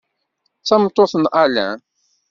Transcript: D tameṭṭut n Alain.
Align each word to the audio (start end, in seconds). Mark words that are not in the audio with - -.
D 0.61 0.63
tameṭṭut 0.67 1.13
n 1.17 1.23
Alain. 1.43 1.79